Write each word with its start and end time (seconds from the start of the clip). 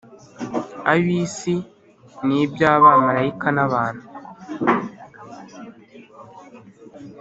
abisi 0.91 1.55
n 2.25 2.27
iby 2.41 2.61
abamarayika 2.73 3.47
n 3.55 3.59
abantu 3.65 4.05